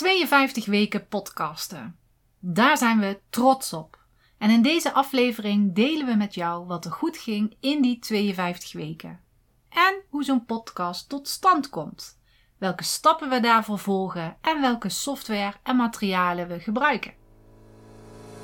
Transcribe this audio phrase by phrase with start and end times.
[0.00, 1.96] 52 weken podcasten.
[2.38, 3.98] Daar zijn we trots op.
[4.38, 8.72] En in deze aflevering delen we met jou wat er goed ging in die 52
[8.72, 9.20] weken.
[9.68, 12.18] En hoe zo'n podcast tot stand komt.
[12.58, 17.12] Welke stappen we daarvoor volgen en welke software en materialen we gebruiken.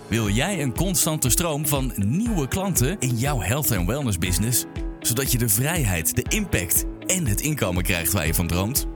[0.08, 4.64] Wil jij een constante stroom van nieuwe klanten in jouw health en wellness business,
[5.00, 8.95] zodat je de vrijheid, de impact en het inkomen krijgt waar je van droomt?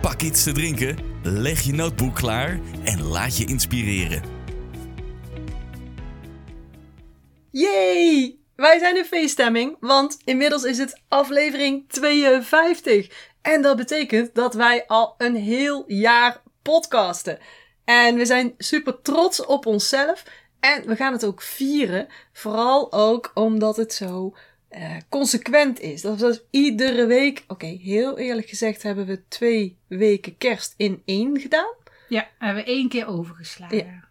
[0.00, 4.22] pak iets te drinken, leg je notebook klaar en laat je inspireren.
[7.50, 8.38] Yay!
[8.56, 13.10] Wij zijn in feeststemming, want inmiddels is het aflevering 52.
[13.42, 17.38] En dat betekent dat wij al een heel jaar podcasten.
[17.84, 20.22] En we zijn super trots op onszelf.
[20.60, 22.06] En we gaan het ook vieren.
[22.32, 24.34] Vooral ook omdat het zo
[24.70, 26.02] uh, consequent is.
[26.02, 27.44] Dat is iedere week.
[27.46, 31.74] Oké, heel eerlijk gezegd hebben we twee weken kerst in één gedaan.
[32.08, 33.76] Ja, hebben we één keer overgeslagen.
[33.76, 34.04] Ja,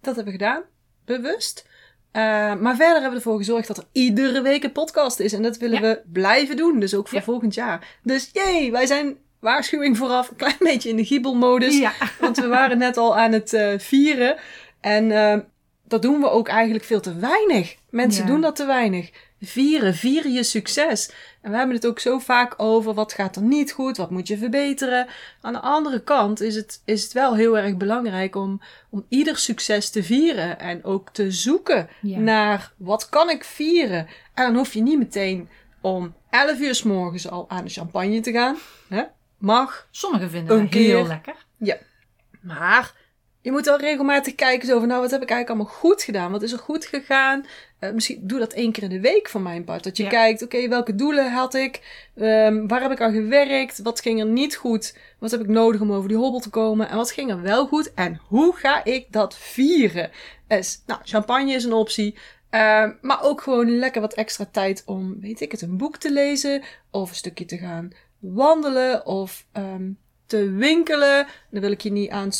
[0.00, 0.62] dat hebben we gedaan.
[1.04, 1.66] Bewust.
[2.12, 2.22] Uh,
[2.54, 5.32] maar verder hebben we ervoor gezorgd dat er iedere week een podcast is.
[5.32, 6.80] En dat willen we blijven doen.
[6.80, 7.98] Dus ook voor volgend jaar.
[8.02, 10.30] Dus jee, wij zijn waarschuwing vooraf.
[10.30, 11.78] Een klein beetje in de giebelmodus.
[11.78, 11.92] Ja.
[12.20, 14.36] Want we waren net al aan het uh, vieren.
[14.80, 15.36] En uh,
[15.84, 17.76] dat doen we ook eigenlijk veel te weinig.
[17.90, 19.10] Mensen doen dat te weinig.
[19.40, 21.10] Vieren, vieren je succes.
[21.40, 24.28] En we hebben het ook zo vaak over wat gaat er niet goed, wat moet
[24.28, 25.06] je verbeteren.
[25.40, 29.36] Aan de andere kant is het, is het wel heel erg belangrijk om, om ieder
[29.36, 34.06] succes te vieren en ook te zoeken naar wat kan ik vieren.
[34.34, 35.48] En dan hoef je niet meteen
[35.80, 38.56] om 11 uur s morgens al aan de champagne te gaan.
[38.88, 39.02] Hè?
[39.38, 39.88] Mag.
[39.90, 41.34] Sommigen vinden het heel lekker.
[41.58, 41.76] Ja.
[42.40, 42.94] Maar
[43.46, 46.30] je moet wel regelmatig kijken over, nou, wat heb ik eigenlijk allemaal goed gedaan?
[46.30, 47.46] Wat is er goed gegaan?
[47.80, 49.84] Uh, misschien doe dat één keer in de week van mijn part.
[49.84, 52.08] Dat je kijkt, oké, welke doelen had ik?
[52.16, 53.82] Um, waar heb ik aan gewerkt?
[53.82, 54.96] Wat ging er niet goed?
[55.18, 56.88] Wat heb ik nodig om over die hobbel te komen?
[56.88, 57.94] En wat ging er wel goed?
[57.94, 60.10] En hoe ga ik dat vieren?
[60.48, 62.14] Dus, nou, champagne is een optie.
[62.50, 66.12] Uh, maar ook gewoon lekker wat extra tijd om, weet ik het, een boek te
[66.12, 66.62] lezen.
[66.90, 69.06] Of een stukje te gaan wandelen.
[69.06, 71.26] Of um, te winkelen.
[71.50, 72.32] Dan wil ik je niet aan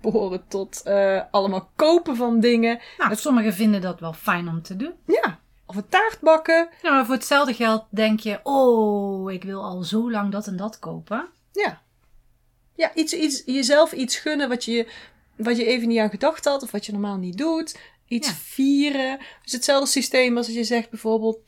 [0.00, 2.80] behoren tot uh, allemaal kopen van dingen.
[2.98, 4.92] Nou, sommigen vinden dat wel fijn om te doen.
[5.06, 6.68] Ja, of een taart bakken.
[6.82, 10.56] Ja, maar voor hetzelfde geld denk je, oh, ik wil al zo lang dat en
[10.56, 11.28] dat kopen.
[11.52, 11.82] Ja.
[12.74, 14.88] Ja, iets, iets, jezelf iets gunnen wat je,
[15.36, 17.78] wat je even niet aan gedacht had of wat je normaal niet doet
[18.10, 19.18] iets vieren.
[19.42, 21.38] Dus hetzelfde systeem als je zegt bijvoorbeeld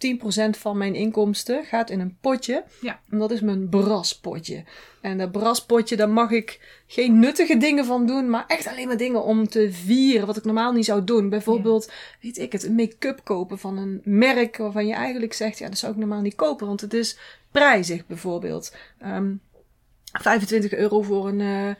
[0.57, 2.65] 10% van mijn inkomsten gaat in een potje.
[2.81, 3.01] Ja.
[3.11, 4.65] En dat is mijn braspotje.
[5.01, 8.97] En dat braspotje, daar mag ik geen nuttige dingen van doen, maar echt alleen maar
[8.97, 11.29] dingen om te vieren, wat ik normaal niet zou doen.
[11.29, 11.91] Bijvoorbeeld,
[12.21, 15.79] weet ik het, een make-up kopen van een merk waarvan je eigenlijk zegt, ja, dat
[15.79, 17.19] zou ik normaal niet kopen, want het is
[17.51, 18.77] prijzig bijvoorbeeld.
[19.03, 19.35] Um, ehm,
[20.23, 21.41] 25 euro voor een...
[21.41, 21.77] Uh, eh,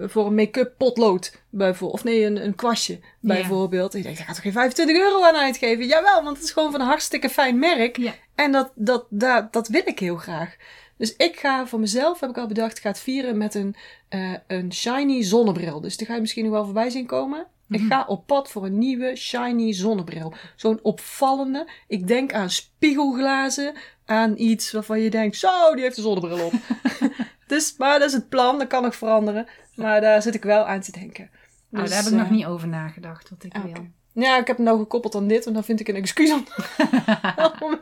[0.00, 2.00] voor een make-up potlood bijvoorbeeld.
[2.00, 3.94] Of nee, een, een kwastje bijvoorbeeld.
[3.94, 5.86] Ik denk, ik ga toch geen 25 euro aan uitgeven?
[5.86, 8.12] Jawel, want het is gewoon van een hartstikke fijn merk.
[8.34, 10.56] En dat, dat, dat, dat wil ik heel graag.
[10.96, 13.76] Dus ik ga voor mezelf, heb ik al bedacht, ga het vieren met een,
[14.10, 15.80] uh, een shiny zonnebril.
[15.80, 17.46] Dus die ga je misschien nog wel voorbij zien komen.
[17.68, 17.88] Ik mhm.
[17.88, 20.32] ga op pad voor een nieuwe shiny zonnebril.
[20.56, 21.68] Zo'n opvallende.
[21.88, 23.74] Ik denk aan spiegelglazen.
[24.04, 26.52] Aan iets waarvan je denkt, zo, die heeft een zonnebril op.
[27.48, 29.46] Dus, maar dat is het plan, dat kan nog veranderen.
[29.74, 31.30] Maar daar zit ik wel aan te denken.
[31.70, 33.86] Dus, daar heb ik nog eh, niet over nagedacht, wat ik wil.
[34.12, 36.46] Ja, ik heb het nou gekoppeld aan dit, en dan vind ik een excuus om,
[37.66, 37.80] om,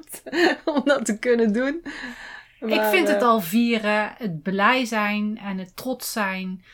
[0.65, 1.83] om dat te kunnen doen.
[2.61, 6.65] ik vind het eh, al vieren, het blij zijn en het trots zijn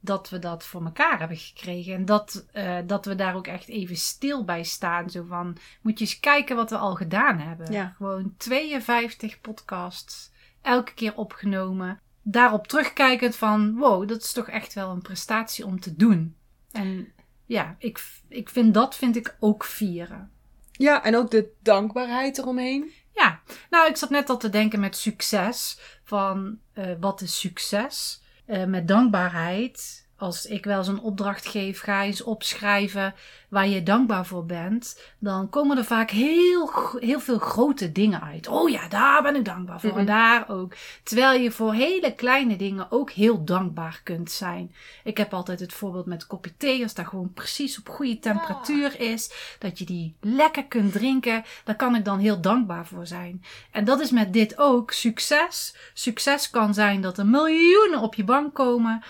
[0.00, 1.94] dat we dat voor elkaar hebben gekregen.
[1.94, 5.10] En dat, uh, dat we daar ook echt even stil bij staan.
[5.10, 7.72] Zo van, moet je eens kijken wat we al gedaan hebben.
[7.72, 7.94] Ja.
[7.96, 10.30] Gewoon 52 podcasts,
[10.62, 15.80] elke keer opgenomen daarop terugkijkend van wow, dat is toch echt wel een prestatie om
[15.80, 16.36] te doen.
[16.72, 17.12] En
[17.46, 20.30] ja, ik, ik vind dat vind ik ook vieren.
[20.72, 22.92] Ja, en ook de dankbaarheid eromheen.
[23.14, 23.40] Ja,
[23.70, 25.78] nou, ik zat net al te denken met succes.
[26.04, 28.22] Van uh, wat is succes?
[28.46, 30.08] Uh, met dankbaarheid.
[30.20, 33.14] Als ik wel eens een opdracht geef, ga eens opschrijven
[33.48, 35.00] waar je dankbaar voor bent.
[35.18, 38.48] Dan komen er vaak heel, heel veel grote dingen uit.
[38.48, 39.98] Oh ja, daar ben ik dankbaar voor.
[39.98, 40.72] En daar ook.
[41.02, 44.74] Terwijl je voor hele kleine dingen ook heel dankbaar kunt zijn.
[45.04, 46.82] Ik heb altijd het voorbeeld met kopje thee.
[46.82, 49.32] Als dat gewoon precies op goede temperatuur is.
[49.58, 51.44] Dat je die lekker kunt drinken.
[51.64, 53.44] Daar kan ik dan heel dankbaar voor zijn.
[53.70, 54.90] En dat is met dit ook.
[54.90, 55.74] Succes.
[55.94, 59.02] Succes kan zijn dat er miljoenen op je bank komen.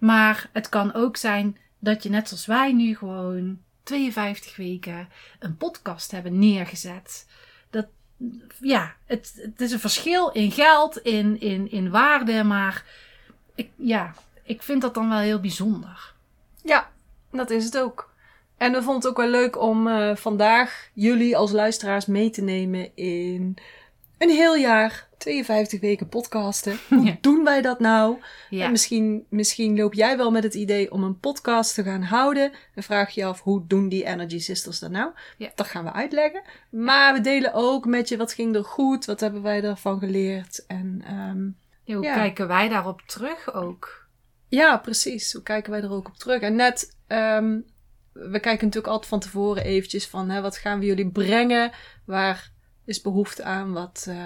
[0.00, 5.08] Maar het kan ook zijn dat je net zoals wij nu gewoon 52 weken
[5.38, 7.26] een podcast hebben neergezet.
[7.70, 7.86] Dat,
[8.60, 12.84] ja, het, het is een verschil in geld, in, in, in waarde, maar
[13.54, 16.14] ik, ja, ik vind dat dan wel heel bijzonder.
[16.62, 16.90] Ja,
[17.30, 18.10] dat is het ook.
[18.56, 22.42] En we vonden het ook wel leuk om uh, vandaag jullie als luisteraars mee te
[22.42, 23.56] nemen in
[24.20, 26.78] een heel jaar 52 weken podcasten.
[26.88, 28.18] Hoe doen wij dat nou?
[28.50, 28.64] Ja.
[28.64, 32.52] En misschien, misschien loop jij wel met het idee om een podcast te gaan houden.
[32.74, 35.10] En vraag je af, hoe doen die Energy Sisters dat nou?
[35.36, 35.50] Ja.
[35.54, 36.42] Dat gaan we uitleggen.
[36.70, 39.04] Maar we delen ook met je, wat ging er goed?
[39.04, 40.66] Wat hebben wij ervan geleerd?
[40.66, 41.56] En um,
[41.94, 44.08] hoe kijken wij daarop terug ook?
[44.48, 45.32] Ja, precies.
[45.32, 46.40] Hoe kijken wij er ook op terug?
[46.40, 47.64] En net, um,
[48.12, 51.70] we kijken natuurlijk altijd van tevoren eventjes van, hè, wat gaan we jullie brengen?
[52.04, 52.52] Waar
[52.90, 53.72] is behoefte aan?
[53.72, 54.06] Wat...
[54.08, 54.16] Uh,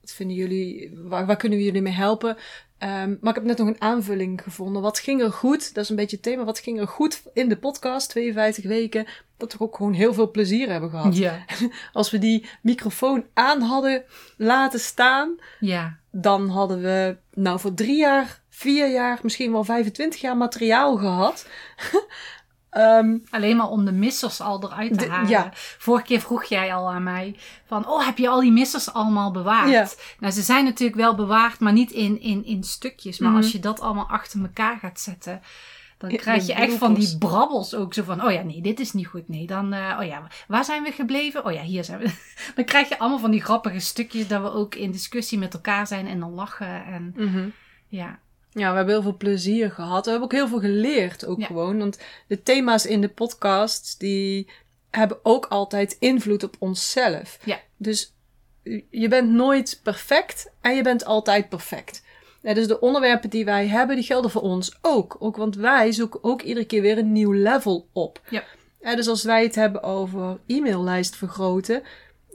[0.00, 2.36] wat vinden jullie, waar, waar kunnen we jullie mee helpen?
[2.78, 4.82] Um, maar ik heb net nog een aanvulling gevonden.
[4.82, 5.74] Wat ging er goed?
[5.74, 6.44] Dat is een beetje het thema.
[6.44, 9.06] Wat ging er goed in de podcast, 52 weken?
[9.36, 11.16] Dat we ook gewoon heel veel plezier hebben gehad.
[11.16, 11.44] Ja.
[11.92, 14.04] Als we die microfoon aan hadden
[14.36, 15.98] laten staan, ja.
[16.10, 21.46] dan hadden we nou voor drie jaar, vier jaar, misschien wel 25 jaar materiaal gehad.
[22.78, 25.28] Um, Alleen maar om de missers al eruit te halen.
[25.28, 25.50] Ja.
[25.54, 27.36] Vorige keer vroeg jij al aan mij
[27.66, 29.70] van, oh, heb je al die missers allemaal bewaard?
[29.70, 29.86] Ja.
[30.18, 33.18] Nou, ze zijn natuurlijk wel bewaard, maar niet in, in, in stukjes.
[33.18, 33.38] Maar mhm.
[33.38, 35.40] als je dat allemaal achter elkaar gaat zetten,
[35.98, 38.92] dan krijg je echt van die brabbels ook zo van, oh ja, nee, dit is
[38.92, 39.28] niet goed.
[39.28, 41.44] Nee, dan, uh, oh ja, waar zijn we gebleven?
[41.44, 42.10] Oh ja, hier zijn we.
[42.56, 45.86] dan krijg je allemaal van die grappige stukjes dat we ook in discussie met elkaar
[45.86, 46.84] zijn en dan lachen.
[46.84, 47.52] En mm
[47.90, 48.18] ja.
[48.50, 50.04] Ja, we hebben heel veel plezier gehad.
[50.04, 51.78] We hebben ook heel veel geleerd ook gewoon.
[51.78, 54.48] Want de thema's in de podcast, die
[54.90, 57.38] hebben ook altijd invloed op onszelf.
[57.44, 57.60] Ja.
[57.76, 58.14] Dus
[58.90, 62.02] je bent nooit perfect en je bent altijd perfect.
[62.42, 65.16] Ja, dus de onderwerpen die wij hebben, die gelden voor ons ook.
[65.18, 68.20] Ook want wij zoeken ook iedere keer weer een nieuw level op.
[68.28, 68.44] Ja.
[68.80, 71.82] ja dus als wij het hebben over e-maillijst vergroten,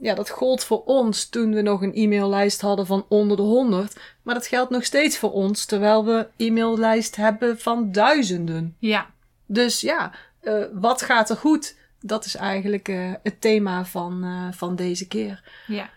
[0.04, 4.00] ja, dat gold voor ons toen we nog een e-maillijst hadden van onder de 100.
[4.22, 8.76] Maar dat geldt nog steeds voor ons, terwijl we e-maillijst hebben van duizenden.
[8.80, 9.10] Ja.
[9.46, 10.12] Dus ja,
[10.42, 11.78] uh, wat gaat er goed?
[12.00, 15.44] Dat is eigenlijk uh, het thema van, uh, van deze keer.
[15.68, 15.90] Ja.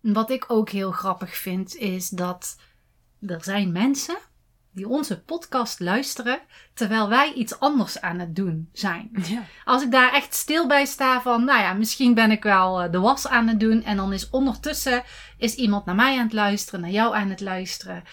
[0.00, 2.56] Wat ik ook heel grappig vind, is dat
[3.26, 4.18] er zijn mensen
[4.78, 6.40] die onze podcast luisteren
[6.74, 9.10] terwijl wij iets anders aan het doen zijn.
[9.22, 9.42] Ja.
[9.64, 12.92] Als ik daar echt stil bij sta van, nou ja, misschien ben ik wel eh,
[12.92, 15.02] de was aan het doen en dan is ondertussen
[15.38, 18.04] is iemand naar mij aan het luisteren, naar jou aan het luisteren.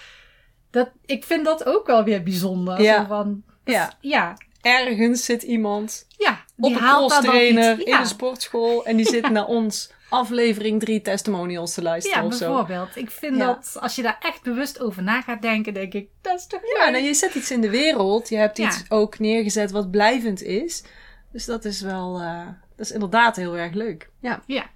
[0.71, 2.81] Dat, ik vind dat ook wel weer bijzonder.
[2.81, 2.99] Ja.
[2.99, 3.93] Zo van, ja.
[4.01, 4.37] ja.
[4.61, 9.45] Ergens zit iemand ja, die op een haalt in de sportschool en die zit naar
[9.45, 12.47] ons aflevering drie testimonials te luisteren ja, of zo.
[12.47, 12.95] bijvoorbeeld.
[12.95, 16.39] Ik vind dat als je daar echt bewust over na gaat denken, denk ik, dat
[16.39, 18.29] is toch Ja, nou, je zet iets in de wereld.
[18.29, 20.83] Je hebt iets ook neergezet wat blijvend is.
[21.31, 24.09] Dus dat is wel, uh, dat is inderdaad heel erg leuk.
[24.19, 24.43] Ja.
[24.45, 24.69] Ja.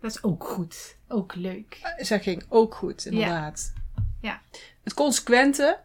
[0.00, 0.96] Dat is ook goed.
[1.08, 1.80] Ook leuk.
[1.82, 3.72] Uh, zeg ging ook goed, inderdaad.
[4.20, 4.40] Ja.
[4.84, 5.80] Het consequente,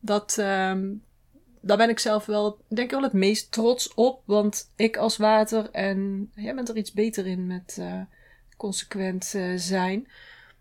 [0.00, 1.02] dat, um,
[1.60, 4.22] daar ben ik zelf wel, denk ik wel het meest trots op.
[4.24, 8.00] Want ik als water en jij bent er iets beter in met uh,
[8.58, 10.08] consequent uh, zijn.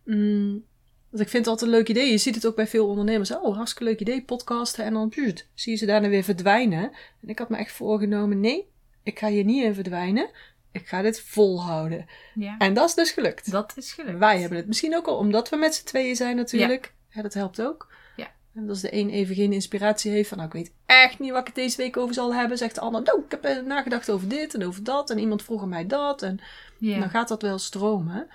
[0.04, 0.66] Mm,
[1.10, 2.12] want ik vind het altijd een leuk idee.
[2.12, 3.36] Je ziet het ook bij veel ondernemers.
[3.36, 4.86] Oh, hartstikke leuk idee, podcasten.
[4.86, 6.92] En dan pjut, zie je ze daarna weer verdwijnen.
[7.22, 8.68] En ik had me echt voorgenomen, nee,
[9.04, 10.30] ik ga hier niet in verdwijnen.
[10.72, 12.06] Ik ga dit volhouden.
[12.34, 12.58] Ja.
[12.58, 13.52] En dat is dus gelukt.
[13.52, 14.18] Dat is gelukt.
[14.18, 16.86] Wij hebben het misschien ook al, omdat we met z'n tweeën zijn natuurlijk.
[16.86, 17.16] Ja.
[17.16, 17.94] ja dat helpt ook.
[18.58, 21.40] En als de een even geen inspiratie heeft van, nou, ik weet echt niet wat
[21.40, 24.10] ik het deze week over zal hebben, zegt de ander, nou, ik heb eh, nagedacht
[24.10, 25.10] over dit en over dat.
[25.10, 26.22] En iemand vroeg aan mij dat.
[26.22, 26.40] En
[26.78, 27.00] yeah.
[27.00, 28.28] dan gaat dat wel stromen.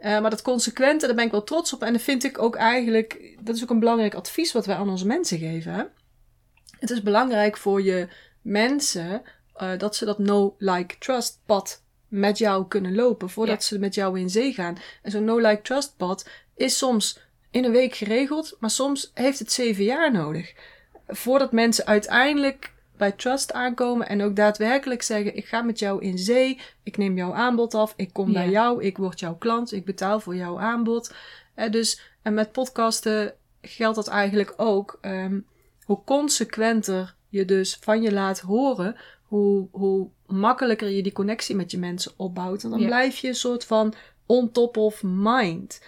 [0.00, 1.82] Uh, maar dat consequente, daar ben ik wel trots op.
[1.82, 4.90] En dat vind ik ook eigenlijk, dat is ook een belangrijk advies wat wij aan
[4.90, 5.72] onze mensen geven.
[5.72, 5.82] Hè?
[6.78, 8.08] Het is belangrijk voor je
[8.42, 9.22] mensen
[9.62, 13.94] uh, dat ze dat no like, trust pad met jou kunnen lopen voordat ze met
[13.94, 14.76] jou in zee gaan.
[15.02, 17.20] En zo'n no like, trust pad is soms
[17.52, 20.54] in een week geregeld, maar soms heeft het zeven jaar nodig.
[21.06, 26.18] Voordat mensen uiteindelijk bij Trust aankomen en ook daadwerkelijk zeggen: Ik ga met jou in
[26.18, 28.32] zee, ik neem jouw aanbod af, ik kom ja.
[28.32, 31.14] bij jou, ik word jouw klant, ik betaal voor jouw aanbod.
[31.54, 34.98] Eh, dus, en met podcasten geldt dat eigenlijk ook.
[35.02, 35.46] Um,
[35.84, 41.70] hoe consequenter je dus van je laat horen, hoe, hoe makkelijker je die connectie met
[41.70, 42.64] je mensen opbouwt.
[42.64, 42.86] En dan Ja.
[42.86, 43.94] blijf je een soort van
[44.26, 45.82] on top of mind.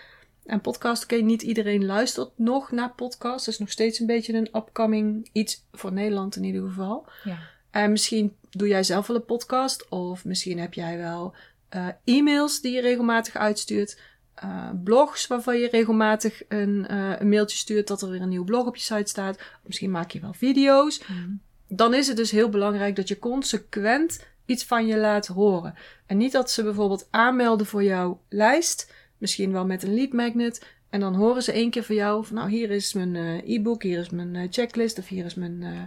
[0.47, 3.45] En podcast, oké, niet iedereen luistert nog naar podcast.
[3.45, 7.07] Dat is nog steeds een beetje een upcoming iets voor Nederland in ieder geval.
[7.25, 7.39] Ja.
[7.71, 9.89] En misschien doe jij zelf wel een podcast.
[9.89, 11.35] Of misschien heb jij wel
[11.69, 14.01] eh, e-mails die je regelmatig uitstuurt.
[14.35, 18.45] eh, blogs waarvan je regelmatig een, eh, een mailtje stuurt dat er weer een nieuw
[18.45, 19.39] blog op je site staat.
[19.63, 21.03] Misschien maak je wel video's.
[21.07, 21.41] Mm.
[21.69, 25.75] Dan is het dus heel belangrijk dat je consequent iets van je laat horen.
[26.07, 28.93] En niet dat ze bijvoorbeeld aanmelden voor jouw lijst.
[29.25, 30.67] Misschien wel met een lead magnet.
[30.91, 33.83] En dan horen ze één keer van jou van nou hier is mijn eh, e-book,
[33.83, 35.81] hier is mijn eh, checklist of hier is mijn eh,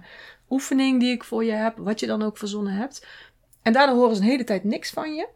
[0.49, 1.77] oefening die ik voor je heb.
[1.77, 3.05] Wat je dan ook verzonnen hebt.
[3.61, 5.21] En daarna horen ze een hele tijd niks van je.
[5.21, 5.27] En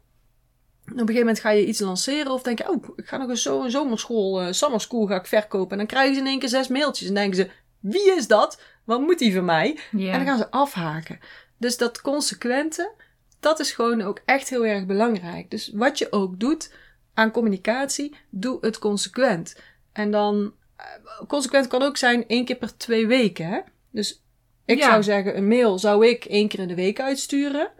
[0.86, 3.30] op een gegeven moment ga je iets lanceren of denk je, oh, ik ga nog
[3.30, 5.72] eens zo een zomerschool, summer school ga ik verkopen.
[5.72, 8.62] En dan krijgen ze in één keer zes mailtjes en denken ze, wie is dat?
[8.84, 9.80] Wat moet die van mij?
[9.92, 11.20] En dan gaan ze afhaken.
[11.58, 12.92] Dus dat consequente,
[13.40, 15.52] dat is gewoon ook echt heel erg belangrijk.
[15.52, 16.72] Dus wat je ook doet
[17.14, 19.56] aan communicatie, doe het consequent.
[19.92, 20.86] En dan, eh,
[21.28, 23.46] consequent kan ook zijn één keer per twee weken.
[23.46, 23.60] Hè?
[23.92, 24.24] Dus
[24.66, 24.90] ik Ja.
[24.90, 27.72] zou zeggen, een mail zou ik één keer in de week uitsturen.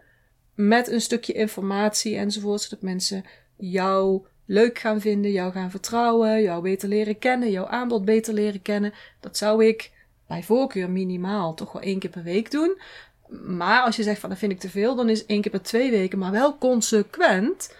[0.54, 2.60] Met een stukje informatie enzovoort.
[2.60, 3.24] Zodat mensen
[3.56, 8.62] jou leuk gaan vinden, jou gaan vertrouwen, jou beter leren kennen, jouw aanbod beter leren
[8.62, 8.92] kennen.
[9.20, 9.90] Dat zou ik
[10.26, 12.80] bij voorkeur minimaal toch wel één keer per week doen.
[13.42, 15.62] Maar als je zegt van dat vind ik te veel, dan is één keer per
[15.62, 17.74] twee weken, maar wel consequent.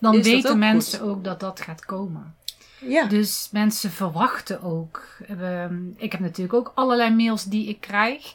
[0.00, 1.08] Dan weten ook mensen goed.
[1.08, 2.34] ook dat dat gaat komen.
[2.80, 5.06] Ja, Dus mensen verwachten ook.
[5.28, 8.34] Ehm, ik heb natuurlijk ook allerlei mails die ik krijg.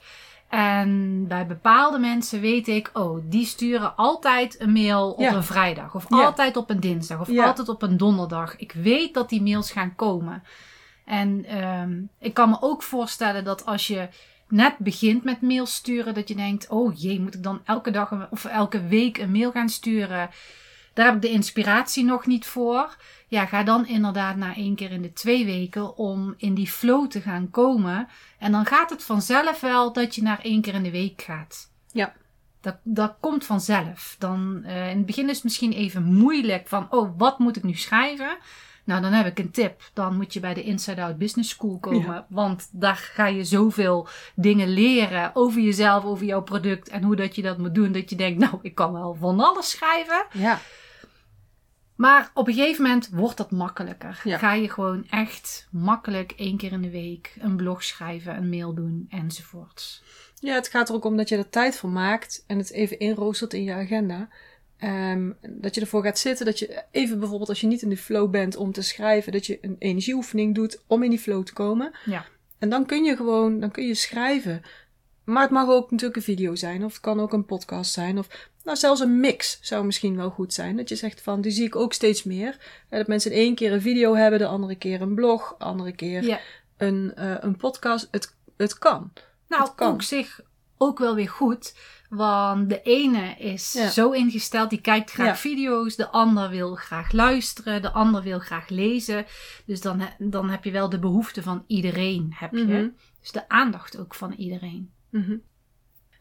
[0.50, 5.34] En bij bepaalde mensen weet ik, oh, die sturen altijd een mail op Ja.
[5.34, 5.96] een vrijdag.
[5.96, 6.24] Of Ja.
[6.26, 7.20] altijd op een dinsdag.
[7.20, 7.46] Of Ja.
[7.46, 8.56] altijd op een donderdag.
[8.58, 10.44] Ik weet dat die mails gaan komen.
[11.06, 14.08] En ehm, ik kan me ook voorstellen dat als je
[14.48, 18.12] net begint met mails sturen, dat je denkt, oh jee, moet ik dan elke dag
[18.12, 20.30] een- of elke week een mail gaan sturen?
[20.94, 22.96] Daar heb ik de inspiratie nog niet voor.
[23.28, 27.08] Ja, ga dan inderdaad na één keer in de twee weken om in die flow
[27.08, 28.08] te gaan komen.
[28.40, 31.72] En dan gaat het vanzelf wel dat je naar één keer in de week gaat.
[31.92, 32.14] Ja.
[32.62, 34.16] Dat, dat komt vanzelf.
[34.20, 37.64] Dan, eh, in het begin is het misschien even moeilijk van, oh, wat moet ik
[37.64, 38.38] nu schrijven?
[38.86, 39.82] Nou, dan heb ik een tip.
[39.94, 42.26] Dan moet je bij de Inside Out Business School komen.
[42.30, 47.36] Want daar ga je zoveel dingen leren over jezelf, over jouw product en hoe dat
[47.36, 47.92] je dat moet doen.
[47.92, 50.26] Dat je denkt, nou, ik kan wel van alles schrijven.
[50.32, 50.60] ja,
[52.04, 54.22] Maar op een gegeven moment wordt dat makkelijker.
[54.24, 54.38] Ja.
[54.38, 58.74] Ga je gewoon echt makkelijk één keer in de week een blog schrijven, een mail
[58.74, 60.04] doen enzovoorts.
[60.40, 63.00] ja, het gaat er ook om dat je er tijd voor maakt en het even
[63.00, 64.30] inroostert in je agenda.
[64.78, 67.98] Ehm, dat je ervoor gaat zitten, dat je even bijvoorbeeld als je niet in de
[67.98, 71.54] flow bent om te schrijven, dat je een energieoefening doet om in die flow te
[71.54, 71.92] komen.
[72.06, 72.26] Ja.
[72.60, 74.62] En dan kun je gewoon, dan kun je schrijven.
[75.24, 78.18] Maar het mag ook natuurlijk een video zijn, of het kan ook een podcast zijn,
[78.18, 80.76] of nou, zelfs een mix zou misschien wel goed zijn.
[80.78, 82.58] Dat je zegt van, die zie ik ook steeds meer.
[82.90, 85.64] Hè, Dat mensen in één keer een video hebben, de andere keer een blog, de
[85.66, 86.40] andere keer Ja.
[86.78, 88.08] een, eh, een podcast.
[88.12, 89.14] Het, het kan.
[89.48, 89.94] Nou, Het kan.
[89.94, 90.40] ook zich
[90.78, 91.76] ook wel weer goed.
[92.10, 93.90] Want de ene is Ja.
[93.90, 95.36] zo ingesteld, die kijkt graag Ja.
[95.36, 95.96] video's.
[95.96, 97.82] De ander wil graag luisteren.
[97.82, 99.26] De ander wil graag lezen.
[99.66, 102.34] Dus dan, dan heb je wel de behoefte van iedereen.
[102.36, 102.64] Heb je.
[102.64, 102.88] Mhm.
[103.22, 104.92] Dus de aandacht ook van iedereen.
[105.10, 105.36] Mhm.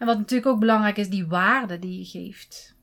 [0.02, 2.74] En wat natuurlijk ook belangrijk is, die waarde die je geeft.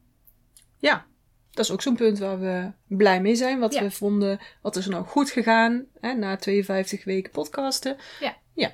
[0.78, 1.06] Ja,
[1.52, 3.60] dat is ook zo'n punt waar we blij mee zijn.
[3.60, 3.82] Wat Ja.
[3.82, 7.98] we vonden, wat is er nou goed gegaan hè, na 52 weken podcasten.
[8.20, 8.38] Ja.
[8.54, 8.72] Ja,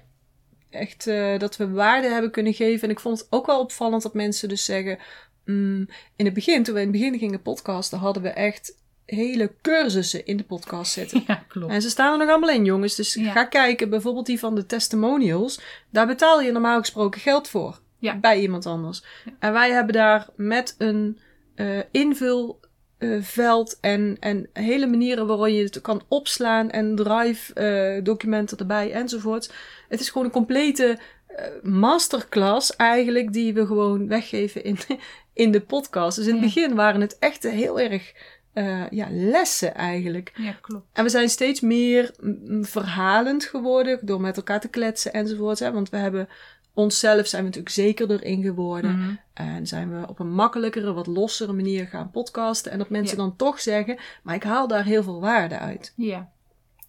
[0.69, 2.83] echt eh, dat we waarde hebben kunnen geven.
[2.83, 4.97] En ik vond het ook wel opvallend dat mensen dus zeggen...
[5.45, 9.55] mm, in het begin, toen we in het begin gingen podcasten, hadden we echt hele
[9.61, 11.23] cursussen in de podcast zitten.
[11.27, 11.71] Ja, klopt.
[11.73, 12.95] En ze staan er nog allemaal in, jongens.
[12.95, 13.31] Dus Ja.
[13.31, 15.61] ga kijken, bijvoorbeeld die van de testimonials.
[15.89, 17.83] Daar betaal je normaal gesproken geld voor.
[18.05, 18.17] Ja.
[18.19, 19.03] Bij iemand anders.
[19.39, 21.19] En wij hebben daar met een
[21.55, 26.69] eh invulveld en, en hele manieren waarop je het kan opslaan.
[26.69, 29.53] En drive eh, documenten erbij enzovoort.
[29.89, 30.97] Het is gewoon een complete
[31.27, 34.77] eh, masterclass eigenlijk die we gewoon weggeven in,
[35.33, 36.17] in de podcast.
[36.17, 36.47] Dus in het Ja.
[36.53, 38.13] begin waren het echt heel erg
[38.53, 40.31] eh, ja, lessen eigenlijk.
[40.35, 40.85] Ja, klopt.
[40.93, 45.59] En we zijn steeds meer mm, verhalend geworden door met elkaar te kletsen enzovoort.
[45.59, 45.71] Hè?
[45.71, 46.29] Want we hebben
[46.75, 49.00] onszelf zijn we natuurlijk zekerder in geworden.
[49.00, 49.13] Mhm.
[49.34, 52.72] En zijn we op een makkelijkere, wat lossere manier gaan podcasten.
[52.72, 53.24] En dat mensen Ja.
[53.24, 55.94] dan toch zeggen, maar ik haal daar heel veel waarde uit.
[55.96, 56.29] Ja.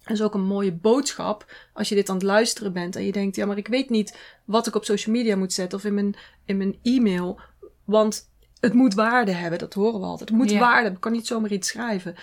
[0.03, 2.95] Dat is ook een mooie boodschap als je dit aan het luisteren bent.
[2.95, 5.77] En je denkt, ja, maar ik weet niet wat ik op social media moet zetten
[5.77, 6.15] of in mijn,
[6.45, 7.39] in mijn e-mail.
[7.85, 8.29] Want
[8.59, 10.29] het moet waarde hebben, dat horen we altijd.
[10.29, 10.59] Het moet Ja.
[10.59, 12.15] waarde hebben, ik kan niet zomaar iets schrijven.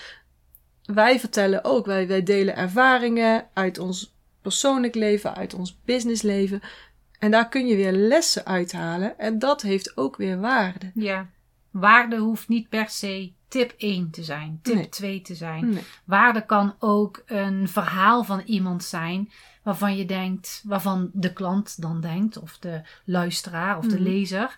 [0.84, 6.60] Wij vertellen ook, wij, wij delen ervaringen uit ons persoonlijk leven, uit ons businessleven.
[7.24, 9.18] En daar kun je weer lessen uithalen.
[9.18, 10.90] En dat heeft ook weer waarde.
[10.94, 11.26] Ja.
[11.70, 14.88] Waarde hoeft niet per se tip 1 te zijn, tip Nee.
[14.88, 15.68] 2 te zijn.
[15.68, 15.82] Nee.
[16.04, 19.30] Waarde kan ook een verhaal van iemand zijn
[19.62, 24.02] waarvan je denkt, waarvan de klant dan denkt, of de luisteraar of de Mhm.
[24.02, 24.56] lezer.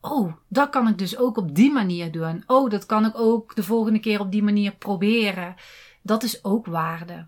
[0.00, 2.42] Oh, dat kan ik dus ook op die manier doen.
[2.46, 5.54] Oh, dat kan ik ook de volgende keer op die manier proberen.
[6.02, 7.26] Dat is ook waarde.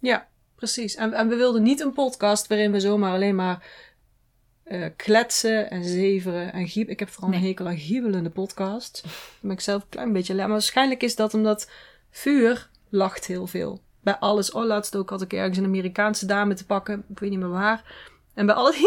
[0.00, 0.94] Ja, precies.
[0.94, 3.88] En, en we wilden niet een podcast waarin we zomaar alleen maar
[4.70, 6.88] eh, kletsen en zeveren en giep.
[6.88, 9.02] Ik heb vooral een hekel aan giebelende podcasts.
[9.02, 10.34] Daar ben ik zelf een klein beetje.
[10.34, 11.70] Maar waarschijnlijk is dat omdat
[12.10, 13.80] vuur lacht heel veel.
[14.00, 14.50] Bij alles.
[14.50, 17.04] Oh, laatst ook had ik ergens een Amerikaanse dame te pakken.
[17.08, 18.08] Ik weet niet meer waar.
[18.34, 18.76] En bij alles...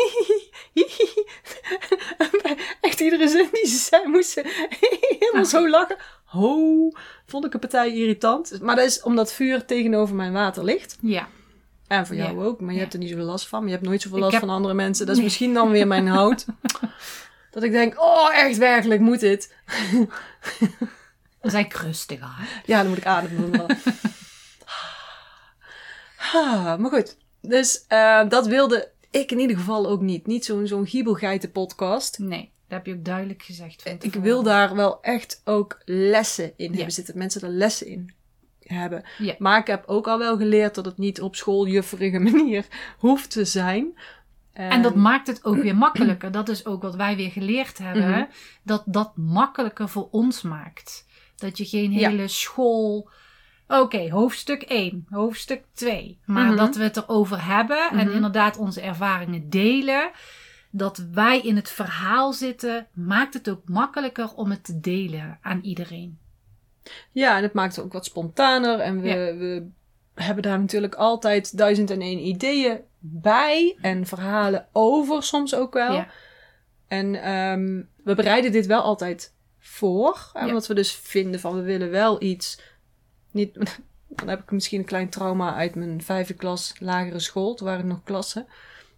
[2.81, 4.67] Echt iedere zin die ze zei, moest ze
[5.19, 5.97] helemaal zo lachen.
[6.23, 6.91] Ho,
[7.25, 8.61] vond ik een partij irritant.
[8.61, 10.97] Maar dat is omdat vuur tegenover mijn water ligt.
[11.01, 11.27] Ja.
[11.87, 12.43] En voor jou Ja.
[12.43, 12.81] ook, maar je Ja.
[12.81, 13.59] hebt er niet zoveel last van.
[13.59, 15.05] Maar je hebt nooit zoveel last heb- van andere mensen.
[15.05, 15.29] Dat is Nee.
[15.29, 16.45] misschien dan weer mijn hout.
[17.51, 19.53] dat ik denk, oh echt werkelijk, moet dit?
[21.41, 22.27] Dan zijn ik rustiger.
[22.29, 22.45] hè?
[22.65, 23.65] Ja, dan moet ik ademen.
[26.33, 30.27] Ah, maar goed, dus eh, dat wilde ik in ieder geval ook niet.
[30.27, 32.17] Niet zo'n zo'n giebelgeiten podcast.
[32.19, 33.85] Nee, dat heb je ook duidelijk gezegd.
[34.03, 36.75] Ik wil daar wel echt ook lessen in Ja.
[36.75, 37.17] hebben zitten.
[37.17, 38.13] Mensen er lessen in
[38.73, 39.03] hebben.
[39.17, 39.35] Ja.
[39.37, 42.65] Maar ik heb ook al wel geleerd dat het niet op schooljufferige manier
[42.97, 43.97] hoeft te zijn.
[44.53, 46.31] En dat maakt het ook weer makkelijker.
[46.31, 48.09] Dat is ook wat wij weer geleerd hebben.
[48.09, 48.23] Mhm.
[48.63, 51.05] Dat dat makkelijker voor ons maakt.
[51.35, 52.09] Dat je geen Ja.
[52.09, 53.09] hele school.
[53.67, 56.19] Oké, hoofdstuk 1, hoofdstuk 2.
[56.25, 56.55] Maar Mhm.
[56.55, 58.15] dat we het erover hebben en Mhm.
[58.15, 60.11] inderdaad onze ervaringen delen.
[60.71, 65.59] Dat wij in het verhaal zitten, maakt het ook makkelijker om het te delen aan
[65.61, 66.17] iedereen.
[67.11, 68.79] Ja, en het maakt het ook wat spontaner.
[68.79, 69.15] En we, Ja.
[69.35, 69.65] we
[70.13, 73.77] hebben daar natuurlijk altijd duizend en één ideeën bij.
[73.81, 75.93] En verhalen over soms ook wel.
[75.93, 76.07] Ja.
[76.87, 80.31] En ehm, we bereiden dit wel altijd voor.
[80.33, 80.47] Ja.
[80.47, 82.61] Omdat we dus vinden van we willen wel iets.
[83.31, 83.53] Niet,
[84.15, 87.53] dan heb ik misschien een klein trauma uit mijn vijfde klas lagere school.
[87.53, 88.45] Toen waren er nog klassen.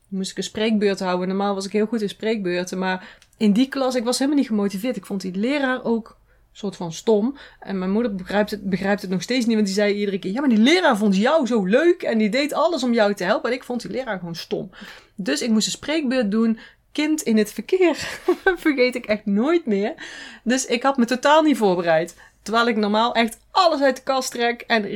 [0.10, 1.28] Toen moest ik een spreekbeurt houden.
[1.28, 2.78] Normaal was ik heel goed in spreekbeurten.
[2.78, 4.96] Maar in die klas, ik was helemaal niet gemotiveerd.
[4.96, 6.18] Ik vond die leraar ook
[6.58, 7.38] soort van stom.
[7.60, 9.56] En mijn moeder begrijpt het, begrijpt het nog steeds niet.
[9.56, 12.02] Want die zei iedere keer, ja maar die leraar vond jou zo leuk.
[12.04, 13.50] En die deed alles om jou te helpen.
[13.50, 14.70] En ik vond die leraar gewoon stom.
[15.16, 16.60] Dus ik moest een spreekbeurt doen.
[16.92, 17.96] Kind in het verkeer.
[18.66, 19.94] Vergeet ik echt nooit meer.
[20.44, 22.16] Dus ik had me totaal niet voorbereid.
[22.42, 24.62] Terwijl ik normaal echt alles uit de kast trek.
[24.62, 24.90] En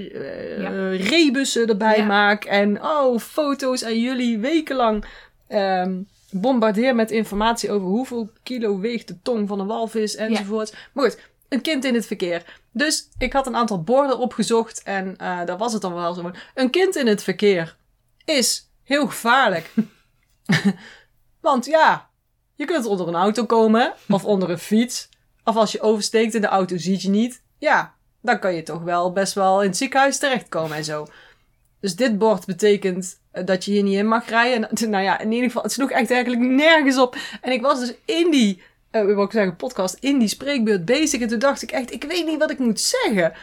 [0.61, 0.89] Ja.
[0.89, 2.05] rebussen erbij Ja.
[2.05, 2.43] maak.
[2.45, 3.81] En oh, foto's.
[3.81, 5.05] En jullie wekenlang
[5.47, 10.75] ehm, bombardeer met informatie over hoeveel kilo weegt de tong van een walvis enzovoort.
[10.93, 12.61] Maar goed, een kind in het verkeer.
[12.71, 14.83] Dus ik had een aantal borden opgezocht.
[14.83, 16.31] En eh daar was het dan wel zo.
[16.53, 17.77] Een kind in het verkeer
[18.25, 19.73] is heel gevaarlijk.
[21.41, 22.09] Want ja,
[22.55, 23.93] je kunt onder een auto komen.
[24.09, 25.09] Of onder een fiets.
[25.43, 27.43] Of als je oversteekt in de auto ziet je niet.
[27.57, 31.07] Ja, dan kan je toch wel best wel in het ziekenhuis terechtkomen en zo.
[31.79, 34.69] Dus dit bord betekent eh, dat je hier niet in mag rijden.
[34.69, 37.17] En, nou ja, in ieder geval, het sloeg echt eigenlijk nergens op.
[37.41, 41.21] En ik was dus in die, eh wil ik zeggen, podcast, in die spreekbeurt bezig.
[41.21, 43.33] En toen dacht ik echt, ik weet niet wat ik moet zeggen.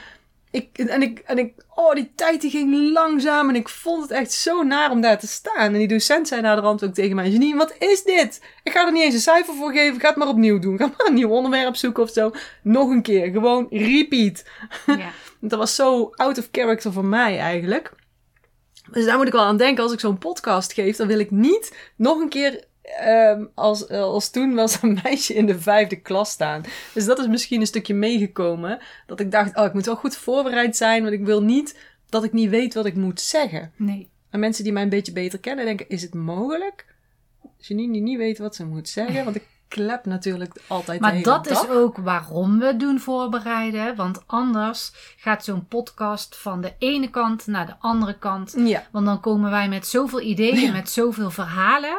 [0.51, 3.49] Ik, en, ik, en ik, oh, die tijd die ging langzaam.
[3.49, 5.73] En ik vond het echt zo naar om daar te staan.
[5.73, 8.41] En die docent zei naar de rand ook tegen mij: Janine, wat is dit?
[8.63, 10.01] Ik ga er niet eens een cijfer voor geven.
[10.01, 10.79] Ga het maar opnieuw doen.
[10.79, 12.31] Ga maar een nieuw onderwerp zoeken of zo.
[12.63, 13.31] Nog een keer.
[13.31, 14.45] Gewoon repeat.
[14.87, 15.11] Ja.
[15.41, 17.93] Dat was zo out of character voor mij eigenlijk.
[18.91, 20.97] Dus daar moet ik wel aan denken als ik zo'n podcast geef.
[20.97, 25.46] Dan wil ik niet nog een keer ehm, als, als toen was een meisje in
[25.46, 26.62] de vijfde klas staan.
[26.94, 28.79] Dus dat is misschien een stukje meegekomen.
[29.07, 31.03] Dat ik dacht, oh, ik moet wel goed voorbereid zijn.
[31.03, 33.72] Want ik wil niet dat ik niet weet wat ik moet zeggen.
[33.77, 34.11] Nee.
[34.31, 36.94] En mensen die mij een beetje beter kennen denken, is het mogelijk?
[37.59, 39.25] Janine die niet weet wat ze moet zeggen.
[39.25, 41.62] Want ik klep natuurlijk altijd Maar dat dag.
[41.62, 43.96] is ook waarom we doen voorbereiden.
[43.96, 48.55] Want anders gaat zo'n podcast van de ene kant naar de andere kant.
[48.57, 50.72] Ja, Want dan komen wij met zoveel ideeën, Ja.
[50.72, 51.98] met zoveel verhalen.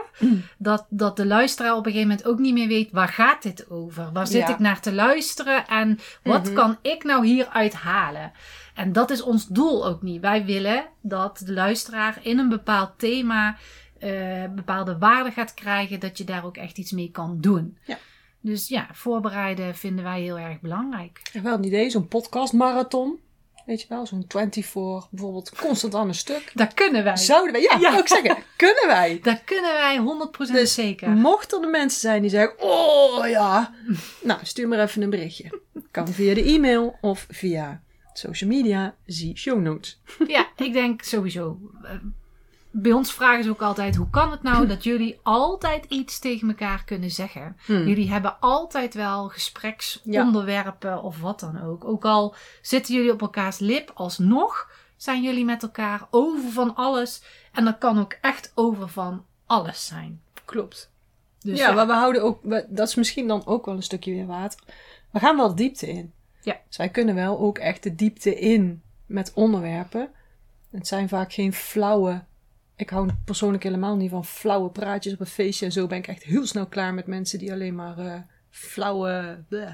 [0.57, 3.69] Dat, dat de luisteraar op een gegeven moment ook niet meer weet waar gaat dit
[3.69, 4.09] over?
[4.13, 4.53] Waar zit Ja.
[4.53, 5.67] ik naar te luisteren?
[5.67, 6.53] En wat Mhm.
[6.53, 8.31] kan ik nou hieruit halen?
[8.73, 10.21] En dat is ons doel ook niet.
[10.21, 13.55] Wij willen dat de luisteraar in een bepaald thema
[13.99, 15.99] eh, bepaalde waarde gaat krijgen.
[15.99, 17.77] Dat je daar ook echt iets mee kan doen.
[17.85, 17.97] Ja.
[18.41, 21.19] Dus ja, voorbereiden vinden wij heel erg belangrijk.
[21.23, 23.19] Ik heb wel een idee, zo'n podcastmarathon.
[23.65, 26.51] Weet je wel, zo'n 24 bijvoorbeeld, constant aan een stuk.
[26.53, 27.17] Dat kunnen wij.
[27.17, 29.19] Zouden wij, ja, ik zeggen, kunnen wij.
[29.23, 31.09] Dat kunnen wij 100% Dus zeker.
[31.09, 33.73] Mochten er mensen zijn die zeggen, oh ja,
[34.23, 35.61] nou stuur maar even een berichtje.
[35.91, 37.83] Kan via de e-mail of via
[38.13, 40.01] social media, zie show notes.
[40.27, 41.59] Ja, ik denk sowieso.
[42.81, 46.47] Bij ons vragen ze ook altijd: hoe kan het nou dat jullie altijd iets tegen
[46.47, 47.57] elkaar kunnen zeggen?
[47.65, 47.87] Hmm.
[47.87, 51.85] Jullie hebben altijd wel gespreksonderwerpen of wat dan ook.
[51.85, 57.23] Ook al zitten jullie op elkaars lip, alsnog zijn jullie met elkaar over van alles.
[57.51, 60.21] En dat kan ook echt over van alles zijn.
[60.45, 60.91] Klopt.
[61.39, 64.11] Dus ja, maar we houden ook, we- dat is misschien dan ook wel een stukje
[64.13, 64.59] weer water.
[65.11, 66.13] We gaan wel de diepte in.
[66.41, 66.57] Ja.
[66.67, 70.09] Dus wij kunnen wel ook echt de diepte in met onderwerpen.
[70.71, 72.23] Het zijn vaak geen flauwe.
[72.77, 76.07] Ik hou persoonlijk helemaal niet van flauwe praatjes op een feestje en zo ben ik
[76.07, 79.43] echt heel snel klaar met mensen die alleen maar eh, flauwe.
[79.47, 79.73] bleh.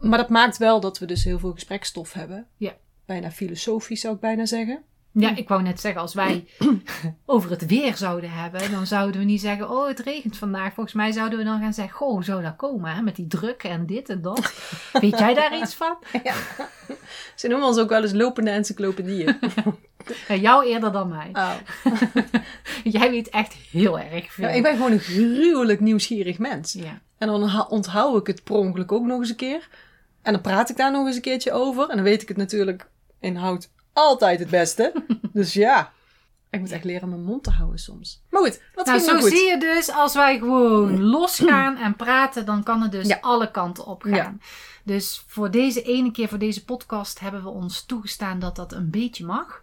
[0.00, 2.46] Maar dat maakt wel dat we dus heel veel gesprekstof hebben.
[2.56, 2.76] Ja.
[3.04, 4.82] Bijna filosofisch zou ik bijna zeggen.
[5.14, 6.46] Ja, ik wou net zeggen, als wij
[7.26, 10.72] over het weer zouden hebben, dan zouden we niet zeggen, oh het regent vandaag.
[10.72, 13.02] Volgens mij zouden we dan gaan zeggen, goh, hoe zou dat komen, hè?
[13.02, 14.52] met die druk en dit en dat.
[15.00, 15.96] Weet jij daar iets van?
[17.34, 19.36] Ze noemen ons ook wel eens lopende encyclopedieën.
[20.28, 21.30] Ja, jou eerder dan mij.
[21.32, 21.54] Oh.
[22.84, 24.48] Jij weet echt heel erg veel.
[24.48, 26.72] Ja, ik ben gewoon een gruwelijk nieuwsgierig mens.
[26.72, 27.00] Ja.
[27.18, 29.68] En dan onthoud ik het per ongeluk ook nog eens een keer.
[30.22, 31.88] En dan praat ik daar nog eens een keertje over.
[31.88, 32.88] En dan weet ik het natuurlijk
[33.20, 34.92] inhoud altijd het beste.
[35.32, 35.92] dus ja,
[36.50, 38.22] ik moet echt leren mijn mond te houden soms.
[38.30, 39.30] Maar goed, dat Nou, ging zo goed.
[39.30, 43.18] zie je dus, als wij gewoon losgaan en praten, dan kan het dus Ja.
[43.20, 44.12] alle kanten op gaan.
[44.14, 44.34] Ja.
[44.84, 48.90] Dus voor deze ene keer, voor deze podcast, hebben we ons toegestaan dat dat een
[48.90, 49.62] beetje mag.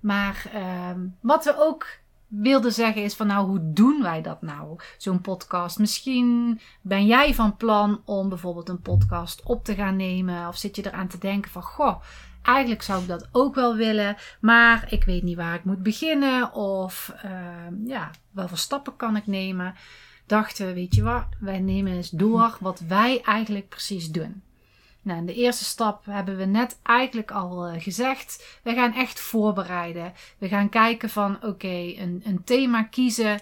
[0.00, 1.86] Maar ehm, wat we ook
[2.26, 5.78] wilden zeggen is van nou, hoe doen wij dat nou, zo'n podcast?
[5.78, 10.48] Misschien ben jij van plan om bijvoorbeeld een podcast op te gaan nemen.
[10.48, 12.00] Of zit je eraan te denken van, goh,
[12.46, 14.16] eigenlijk zou ik dat ook wel willen.
[14.40, 16.52] Maar ik weet niet waar ik moet beginnen.
[16.52, 19.74] Of ehm, ja, welke stappen kan ik nemen?
[20.26, 24.42] Dachten we, weet je wat, wij nemen eens door wat wij eigenlijk precies doen.
[25.02, 28.58] Nou, in de eerste stap hebben we net eigenlijk al eh, gezegd.
[28.62, 30.12] We gaan echt voorbereiden.
[30.38, 33.40] We gaan kijken van oké, een, een thema kiezen.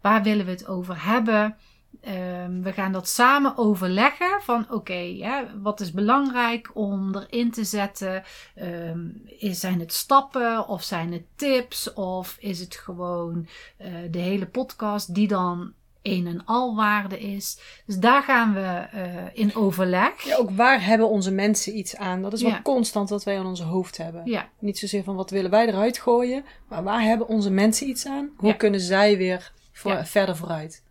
[0.00, 1.56] Waar willen we het over hebben?
[2.04, 5.16] Ehm, we gaan dat samen overleggen van oké,
[5.62, 8.22] wat is belangrijk om erin te zetten?
[8.54, 8.98] Ehm,
[9.38, 11.92] is, zijn het stappen of zijn het tips?
[11.92, 17.58] Of is het gewoon eh, de hele podcast die dan een en al waarde is?
[17.86, 20.22] Dus daar gaan we eh, in overleg.
[20.22, 22.22] Ja, ook waar hebben onze mensen iets aan?
[22.22, 22.60] Dat is wel Ja.
[22.62, 24.22] constant wat wij aan onze hoofd hebben.
[24.24, 28.06] Ja, Niet zozeer van wat willen wij eruit gooien, maar waar hebben onze mensen iets
[28.06, 28.30] aan?
[28.36, 28.54] Hoe Ja.
[28.54, 30.04] kunnen zij weer voor, Ja.
[30.06, 30.82] verder vooruit?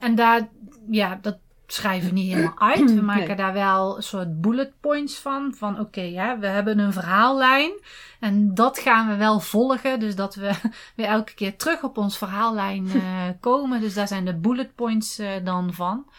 [0.00, 0.48] En daar,
[0.90, 2.94] ja, dat schrijven we niet helemaal uit.
[2.94, 3.36] We maken Nee.
[3.36, 5.54] daar wel een soort bullet points van.
[5.56, 7.72] Van oké, ja, we hebben een verhaallijn.
[8.20, 10.00] En dat gaan we wel volgen.
[10.00, 10.52] Dus dat we
[10.96, 13.80] weer elke keer terug op ons verhaallijn eh, komen.
[13.80, 16.10] Dus daar zijn de bullet points eh, dan van.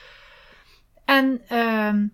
[1.05, 2.07] En ehm,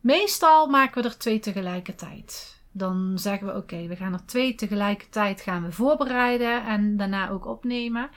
[0.00, 2.62] meestal maken we er twee tegelijkertijd.
[2.72, 6.64] Dan zeggen we oké, we gaan er twee tegelijkertijd gaan we voorbereiden.
[6.66, 8.10] En daarna ook opnemen.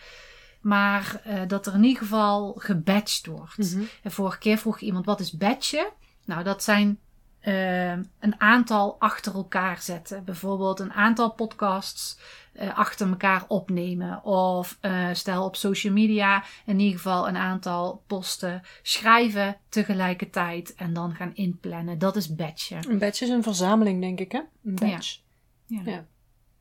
[0.68, 3.58] Maar eh, dat er in ieder geval gebatcht wordt.
[3.58, 3.84] Mhm.
[4.04, 5.90] En vorige keer vroeg iemand, wat is batchen?
[6.26, 7.00] Nou, dat zijn
[7.40, 10.24] eh, een aantal achter elkaar zetten.
[10.24, 12.20] Bijvoorbeeld een aantal podcasts
[12.54, 14.24] eh, achter elkaar opnemen.
[14.24, 14.78] Of
[15.12, 20.76] stel op social media in ieder geval een aantal posten schrijven tegelijkertijd.
[20.76, 22.00] En dan gaan inplannen.
[22.00, 22.90] Dat is batchen.
[22.90, 24.42] Een badge is een verzameling, denk ik, hè?
[24.64, 25.18] Een badge.
[25.66, 25.82] Ja.
[25.86, 26.06] Ja.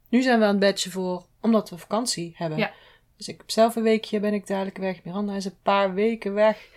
[0.08, 2.58] Nu zijn we aan het badgen voor, omdat we vakantie hebben.
[2.58, 2.70] Ja.
[3.16, 5.04] Dus ik heb zelf een weekje, ben ik dadelijk weg.
[5.04, 6.68] Miranda is een paar weken weg.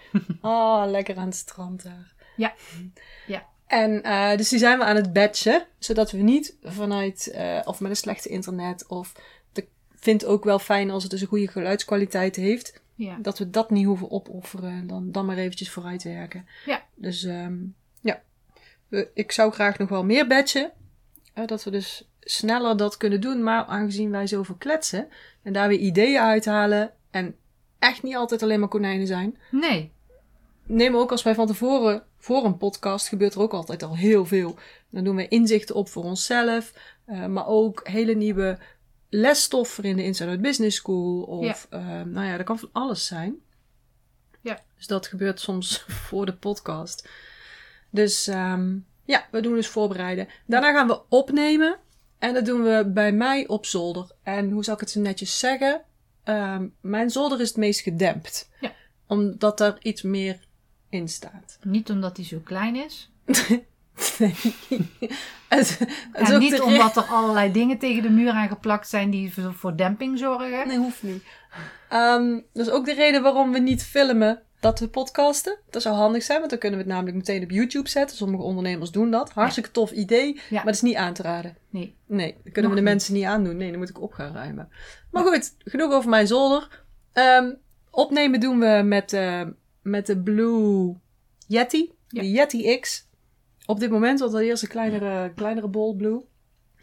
[0.41, 2.13] Ah, lekker aan het strand daar.
[2.35, 2.53] Ja.
[3.27, 3.47] Ja.
[3.67, 7.79] En eh, dus die zijn we aan het badgen, zodat we niet vanuit, eh, of
[7.79, 9.13] met een slechte internet, of
[9.53, 13.17] ik vind ook wel fijn als het dus een goede geluidskwaliteit heeft, Ja.
[13.21, 16.47] dat we dat niet hoeven opofferen, dan, dan maar eventjes vooruit werken.
[16.65, 16.83] Ja.
[16.95, 17.57] Dus ehm,
[18.01, 18.21] ja,
[19.13, 20.71] ik zou graag nog wel meer badgen,
[21.33, 25.07] eh, dat we dus sneller dat kunnen doen, maar aangezien wij zoveel kletsen
[25.43, 27.35] en daar weer ideeën uithalen en
[27.79, 29.91] echt niet altijd alleen maar konijnen zijn, Nee.
[30.65, 34.25] neem ook als wij van tevoren voor een podcast gebeurt er ook altijd al heel
[34.25, 34.55] veel.
[34.89, 36.73] Dan doen we inzichten op voor onszelf,
[37.05, 38.57] eh, maar ook hele nieuwe
[39.09, 41.21] lesstof voor in de Inside Out Business School.
[41.21, 43.35] Of eh, nou ja, dat kan van alles zijn.
[44.41, 44.59] Ja.
[44.77, 47.09] Dus dat gebeurt soms voor de podcast.
[47.89, 50.27] Dus ehm, ja, we doen dus voorbereiden.
[50.45, 51.77] Daarna gaan we opnemen.
[52.19, 54.11] En dat doen we bij mij op zolder.
[54.23, 55.81] En hoe zal ik het zo netjes zeggen?
[56.23, 58.49] Ehm, mijn zolder is het meest gedempt.
[58.59, 58.71] Ja.
[59.07, 60.39] Omdat er iets meer
[60.89, 61.57] in staat.
[61.63, 63.11] Niet omdat hij zo klein is.
[64.17, 64.35] Nee.
[65.47, 69.09] het, het is En niet de omdat er allerlei dingen tegen de muur aangeplakt zijn
[69.09, 70.67] die voor voor demping zorgen.
[70.67, 71.23] Nee, hoeft niet.
[71.89, 75.57] Ehm, dat is ook de reden waarom we niet filmen dat we podcasten.
[75.69, 78.17] Dat zou handig zijn, want dan kunnen we het namelijk meteen op YouTube zetten.
[78.17, 79.29] Sommige ondernemers doen dat.
[79.31, 80.41] Hartstikke tof idee, Ja.
[80.55, 81.57] maar dat is niet aan te raden.
[81.69, 81.95] Nee.
[82.05, 82.91] Nee, dat kunnen we de niet.
[82.91, 83.57] mensen niet aandoen.
[83.57, 84.69] Nee, dan moet ik op gaan ruimen.
[85.11, 86.83] Maar goed, genoeg over mijn zolder.
[87.13, 87.51] Ehm,
[87.89, 89.41] opnemen doen we met, eh,
[89.81, 90.95] met de Blue
[91.47, 91.91] Yeti.
[92.07, 92.21] Ja.
[92.21, 93.07] De Yeti X.
[93.65, 96.21] Op dit moment, want dat eerst een kleinere, kleinere bol Blue.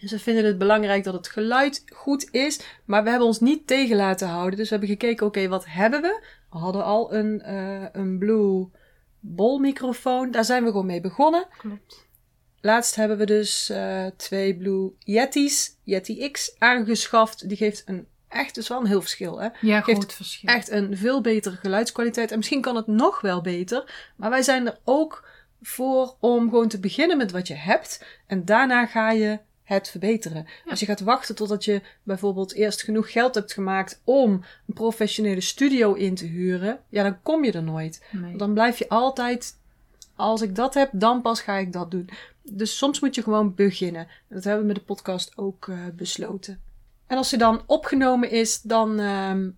[0.01, 2.61] Dus we vinden het belangrijk dat het geluid goed is.
[2.85, 4.59] Maar we hebben ons niet tegen laten houden.
[4.59, 6.25] Dus we hebben gekeken, oké, wat hebben we?
[6.57, 8.69] We hadden al een, eh, een Blue
[9.21, 10.31] bol microfoon.
[10.31, 11.47] Daar zijn we gewoon mee begonnen.
[11.59, 12.07] Klopt.
[12.61, 17.49] Laatst hebben we dus eh, twee Blue Yetis, Yeti X, aangeschaft.
[17.49, 19.49] Die geeft een echt, dus wel een heel verschil, hè?
[19.61, 20.55] Ja, Geeft groot verschil.
[20.55, 22.31] Echt een veel betere geluidskwaliteit.
[22.31, 24.11] En misschien kan het nog wel beter.
[24.17, 25.29] Maar wij zijn er ook
[25.63, 28.05] voor om gewoon te beginnen met wat je hebt.
[28.27, 30.47] En daarna ga je het verbeteren.
[30.67, 34.31] Als je gaat wachten totdat je bijvoorbeeld eerst genoeg geld hebt gemaakt om
[34.67, 38.05] een professionele studio in te huren, ja, dan kom je er nooit.
[38.13, 38.37] Nee.
[38.37, 39.59] Dan blijf je altijd,
[40.17, 42.09] als ik dat heb, dan pas ga ik dat doen.
[42.43, 44.09] Dus soms moet je gewoon beginnen.
[44.29, 46.61] Dat hebben we met de podcast ook eh, besloten.
[47.07, 49.51] En als hij dan opgenomen is, dan ehm,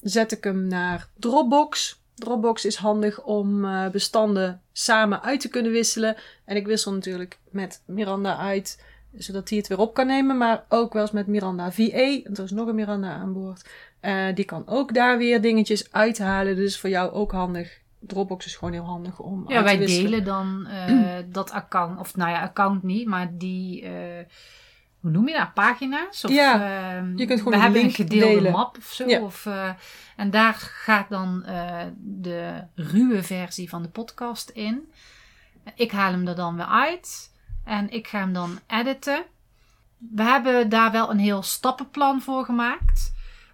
[0.00, 2.00] zet ik hem naar Dropbox.
[2.14, 6.16] Dropbox is handig om eh, bestanden samen uit te kunnen wisselen.
[6.44, 8.84] En ik wissel natuurlijk met Miranda uit,
[9.16, 10.36] zodat hij het weer op kan nemen.
[10.38, 11.82] Maar ook wel eens met Miranda VA.
[11.84, 13.68] En er is nog een Miranda aan boord.
[14.00, 16.56] Eh, die kan ook daar weer dingetjes uithalen.
[16.56, 17.80] Dus voor jou ook handig.
[18.00, 21.98] Dropbox is gewoon heel handig om Ja, wij delen dan eh, dat account.
[21.98, 23.82] Of nou ja, account niet, maar die...
[23.82, 24.24] eh,
[25.00, 25.54] hoe noem je dat?
[25.54, 26.24] Pagina's?
[26.24, 26.54] Of, Ja,
[26.96, 28.52] ehm, je kunt gewoon we een hebben een gedeelde delen.
[28.52, 29.08] map of zo.
[29.08, 29.20] Ja.
[29.22, 29.48] Of,
[30.16, 31.44] en daar gaat dan
[31.98, 34.92] de ruwe versie van de podcast in.
[35.74, 37.31] Ik haal hem er dan weer uit.
[37.64, 39.24] En ik ga hem dan editen.
[39.98, 43.12] We hebben daar wel een heel stappenplan voor gemaakt.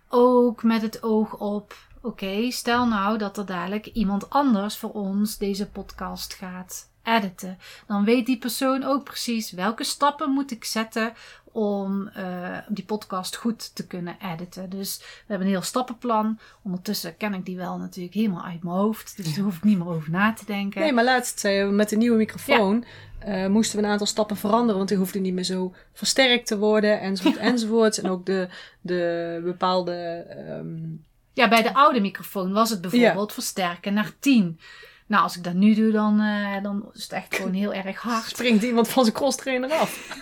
[0.09, 5.39] Ook met het oog op, oké, stel nou dat er dadelijk iemand anders voor ons
[5.39, 7.59] deze podcast gaat editen.
[7.87, 11.13] Dan weet die persoon ook precies welke stappen moet ik zetten
[11.53, 14.71] om eh, die podcast goed te kunnen editen.
[14.71, 16.39] Dus we hebben een heel stappenplan.
[16.63, 19.17] Ondertussen ken ik die wel natuurlijk helemaal uit mijn hoofd.
[19.17, 20.81] Dus daar hoef ik niet meer over na te denken.
[20.81, 22.85] Nee, maar laatst zei je, met de nieuwe microfoon
[23.19, 24.77] eh, moesten we een aantal stappen veranderen.
[24.77, 27.99] Want die hoefde niet meer zo versterkt te worden, enzovoort, enzovoort.
[27.99, 28.49] En ook de,
[28.81, 29.93] de bepaalde...
[30.29, 31.07] ehm,
[31.38, 34.61] Ja, bij de oude microfoon was het bijvoorbeeld versterken naar 10.
[35.07, 38.01] Nou, als ik dat nu doe, dan, eh, dan is het echt gewoon heel erg
[38.01, 38.24] hard.
[38.24, 40.16] springt iemand van zijn crosstrainer af.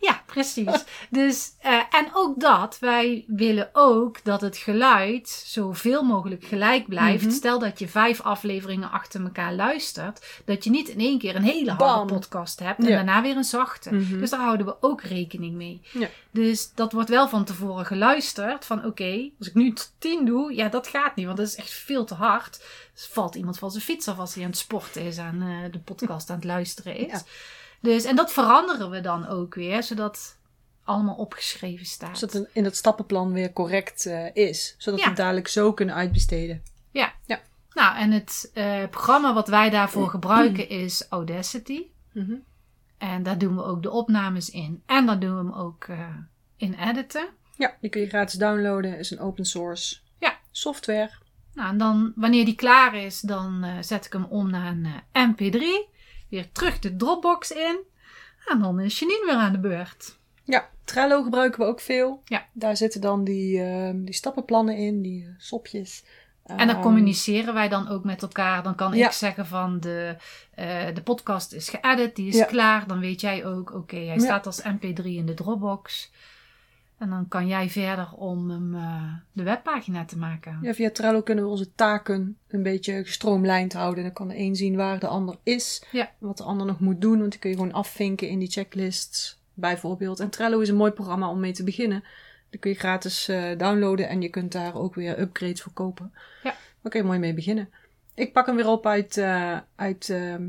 [0.00, 0.84] Ja, precies.
[1.10, 7.24] Dus, eh, en ook dat, wij willen ook dat het geluid zoveel mogelijk gelijk blijft.
[7.24, 7.34] Mhm.
[7.34, 11.42] Stel dat je vijf afleveringen achter elkaar luistert, dat je niet in één keer een
[11.42, 12.06] hele harde Bam.
[12.06, 12.94] podcast hebt en Ja.
[12.94, 13.94] daarna weer een zachte.
[13.94, 14.18] Mhm.
[14.18, 15.80] Dus daar houden we ook rekening mee.
[15.92, 16.08] Ja.
[16.30, 18.64] Dus dat wordt wel van tevoren geluisterd.
[18.64, 21.70] Van oké, als ik nu 10 doe, ja, dat gaat niet, want dat is echt
[21.70, 22.64] veel te hard.
[22.94, 25.72] Dus valt iemand van zijn fiets af als hij aan het sporten is, aan eh,
[25.72, 27.12] de podcast aan het luisteren is.
[27.12, 27.22] Ja.
[27.80, 30.38] Dus, en dat veranderen we dan ook weer, zodat
[30.84, 32.18] allemaal opgeschreven staat.
[32.18, 34.74] Zodat het in het stappenplan weer correct eh, is.
[34.78, 35.04] Zodat Ja.
[35.04, 36.62] we het dadelijk zo kunnen uitbesteden.
[36.90, 37.12] Ja.
[37.26, 37.40] Ja.
[37.72, 41.82] Nou, en het eh, programma wat wij daarvoor gebruiken is Audacity.
[42.12, 42.34] Mhm.
[42.98, 44.82] En daar doen we ook de opnames in.
[44.86, 45.98] En daar doen we hem ook eh,
[46.56, 47.28] in editen.
[47.56, 48.98] Ja, die kun je gratis downloaden.
[48.98, 50.38] Is een open source Ja.
[50.50, 51.10] software.
[51.54, 55.28] Nou, en dan, wanneer die klaar is, dan zet ik hem om naar een eh,
[55.28, 55.58] MP3.
[56.30, 57.78] Weer terug de Dropbox in.
[58.46, 60.18] En dan is Janine weer aan de beurt.
[60.44, 62.22] Ja, Trello gebruiken we ook veel.
[62.24, 62.46] Ja.
[62.52, 66.04] Daar zitten dan die, ehm, die stappenplannen in, die eh, sopjes.
[66.44, 68.62] En dan Ehm, communiceren wij dan ook met elkaar.
[68.62, 69.06] Dan kan Ja.
[69.06, 70.16] ik zeggen van de,
[70.54, 72.44] eh, de podcast is geëdit, die is Ja.
[72.44, 72.86] klaar.
[72.86, 74.18] Dan weet jij ook, oké, hij Ja.
[74.18, 76.10] staat als mp3 in de Dropbox.
[77.00, 80.58] En dan kan jij verder om hem eh, de webpagina te maken.
[80.62, 84.04] Ja, via Trello kunnen we onze taken een beetje gestroomlijnd houden.
[84.04, 85.84] Dan kan de een zien waar de ander is.
[85.92, 86.10] Ja.
[86.18, 87.18] Wat de ander nog moet doen.
[87.18, 90.20] Want die kun je gewoon afvinken in die checklists, bijvoorbeeld.
[90.20, 92.04] En Trello is een mooi programma om mee te beginnen.
[92.50, 96.12] Dan kun je gratis eh, downloaden en je kunt daar ook weer upgrades voor kopen.
[96.42, 96.54] Ja.
[96.82, 97.68] Daar kun je mooi mee beginnen.
[98.14, 100.48] Ik pak hem weer op uit, eh, uit ehm,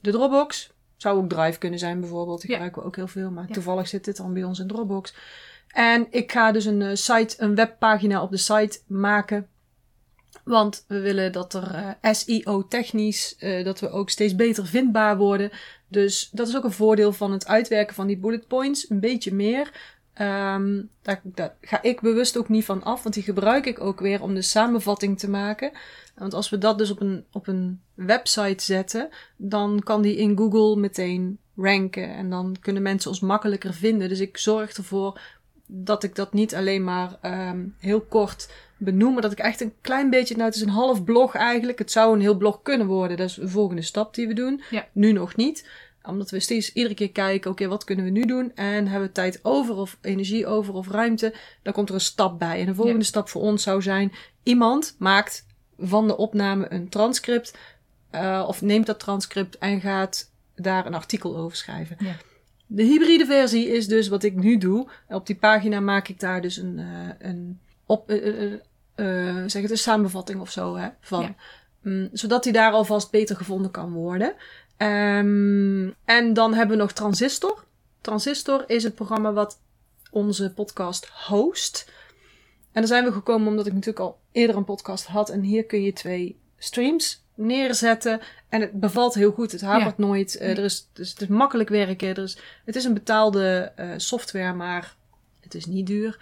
[0.00, 0.72] de Dropbox.
[0.96, 2.40] Zou ook Drive kunnen zijn bijvoorbeeld.
[2.40, 2.54] Die Ja.
[2.54, 3.30] gebruiken we ook heel veel.
[3.30, 3.52] Maar Ja.
[3.54, 5.14] toevallig zit dit dan bij ons in Dropbox.
[5.68, 9.48] En ik ga dus een eh, site, een webpagina op de site maken.
[10.44, 15.50] Want we willen dat er eh, SEO-technisch, eh, dat we ook steeds beter vindbaar worden.
[15.88, 18.90] Dus dat is ook een voordeel van het uitwerken van die bullet points.
[18.90, 19.96] Een beetje meer.
[20.14, 24.00] Ehm, daar, daar ga ik bewust ook niet van af, want die gebruik ik ook
[24.00, 25.72] weer om de samenvatting te maken.
[26.14, 30.36] Want als we dat dus op een, op een website zetten, dan kan die in
[30.36, 32.14] Google meteen ranken.
[32.14, 34.08] En dan kunnen mensen ons makkelijker vinden.
[34.08, 35.20] Dus ik zorg ervoor
[35.70, 39.72] dat ik dat niet alleen maar ehm, heel kort benoem, maar dat ik echt een
[39.80, 41.78] klein beetje, nou het is een half blog eigenlijk.
[41.78, 43.16] Het zou een heel blog kunnen worden.
[43.16, 44.62] Dat is de volgende stap die we doen.
[44.70, 44.86] Ja.
[44.92, 45.68] Nu nog niet.
[46.02, 48.52] Omdat we steeds iedere keer kijken, oké, wat kunnen we nu doen?
[48.54, 51.34] En hebben we tijd over of energie over of ruimte?
[51.62, 52.60] Dan komt er een stap bij.
[52.60, 53.04] En de volgende Ja.
[53.06, 55.46] stap voor ons zou zijn, iemand maakt
[55.78, 57.56] van de opname een transcript.
[58.10, 61.96] eh, of neemt dat transcript en gaat daar een artikel over schrijven.
[62.00, 62.14] Ja.
[62.70, 64.88] De hybride versie is dus wat ik nu doe.
[65.08, 68.52] Op die pagina maak ik daar dus een, eh, een, op, eh,
[68.94, 71.22] eh, zeg het, een samenvatting of zo hè, van.
[71.22, 71.34] Ja.
[71.82, 74.34] Mm, zodat die daar alvast beter gevonden kan worden.
[74.76, 77.64] Ehm, en dan hebben we nog Transistor.
[78.00, 79.60] Transistor is het programma wat
[80.10, 81.92] onze podcast host.
[82.72, 85.30] En daar zijn we gekomen omdat ik natuurlijk al eerder een podcast had.
[85.30, 88.20] En hier kun je twee streams neerzetten.
[88.48, 89.52] En het bevalt heel goed.
[89.52, 90.36] Het hapert nooit.
[90.36, 92.08] Eh, er is, dus het is makkelijk werken.
[92.08, 94.96] Er is, het is een betaalde eh, software, maar
[95.40, 96.18] het is niet duur.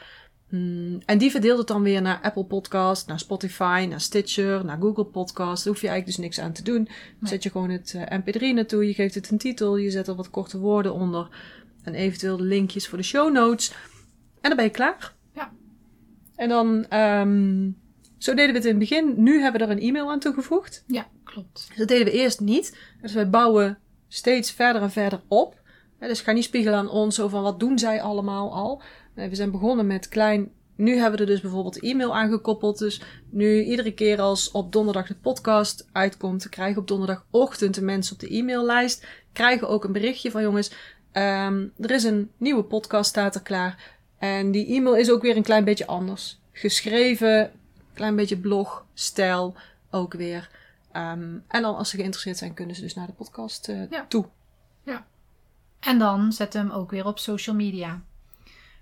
[0.51, 4.79] Mm, en die verdeelt het dan weer naar Apple Podcast, naar Spotify, naar Stitcher, naar
[4.81, 5.65] Google Podcast.
[5.65, 6.85] Daar hoef je eigenlijk dus niks aan te doen.
[6.85, 7.31] Dan Nee.
[7.31, 10.15] zet je gewoon het eh, mp3 naartoe, je geeft het een titel, je zet er
[10.15, 11.29] wat korte woorden onder.
[11.83, 13.73] En eventueel de linkjes voor de show notes.
[14.41, 15.13] En dan ben je klaar.
[15.35, 15.53] Ja.
[16.37, 17.71] En dan, ehm,
[18.19, 19.15] zo deden we het in het begin.
[19.17, 20.85] Nu hebben we er een e-mail aan toegevoegd.
[20.87, 21.69] Ja, klopt.
[21.77, 22.79] Dat deden we eerst niet.
[23.03, 25.61] Dus wij bouwen steeds verder en verder op.
[25.99, 28.83] Dus ga niet spiegelen aan ons van wat doen zij allemaal al.
[29.15, 30.51] We zijn begonnen met klein.
[30.77, 32.79] Nu hebben we er dus bijvoorbeeld e-mail aangekoppeld.
[32.79, 33.01] Dus
[33.31, 38.21] nu iedere keer als op donderdag de podcast uitkomt, krijgen op donderdagochtend de mensen op
[38.21, 40.73] de e-maillijst krijgen ook een berichtje van jongens.
[41.13, 43.95] ehm, er is een nieuwe podcast staat er klaar.
[44.19, 46.41] En die e-mail is ook weer een klein beetje anders.
[46.53, 47.51] Geschreven,
[47.97, 49.55] klein beetje blogstijl
[49.91, 50.51] ook weer.
[50.93, 54.05] Ehm, en dan als ze geïnteresseerd zijn, kunnen ze dus naar de podcast eh, Ja.
[54.09, 54.27] toe.
[55.81, 58.03] En dan zetten we hem ook weer op social media.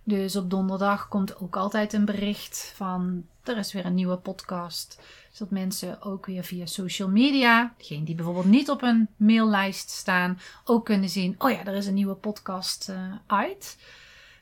[0.04, 5.00] Dus op donderdag komt ook altijd een bericht van er is weer een nieuwe podcast.
[5.32, 10.38] Zodat mensen ook weer via social media, degene die bijvoorbeeld niet op een maillijst staan,
[10.64, 13.78] ook kunnen zien: oh ja, er is een nieuwe podcast eh, uit.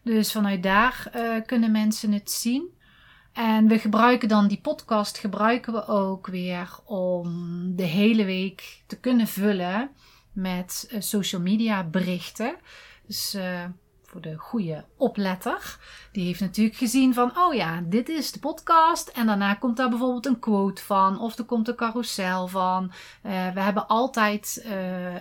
[0.02, 2.74] Dus vanuit daar eh, kunnen mensen het zien.
[3.32, 7.32] En we gebruiken dan die podcast gebruiken we ook weer om
[7.76, 9.90] de hele week te kunnen vullen
[10.32, 12.56] met eh, social media berichten.
[13.06, 13.64] Dus eh,
[14.02, 15.78] voor de goede opletter.
[16.12, 19.08] Die heeft natuurlijk gezien van, oh ja, dit is de podcast.
[19.08, 21.20] En daarna komt daar bijvoorbeeld een quote van.
[21.20, 22.92] Of er komt een carousel van.
[23.22, 24.64] Eh, we hebben altijd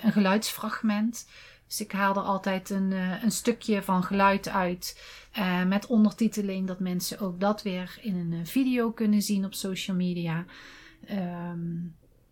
[0.03, 1.25] een geluidsfragment.
[1.71, 5.01] Dus ik haal er altijd een, eh, een stukje van geluid uit.
[5.31, 6.67] eh, met ondertiteling.
[6.67, 10.45] Dat mensen ook dat weer in een eh, video kunnen zien op social media.
[11.05, 11.59] Ehm,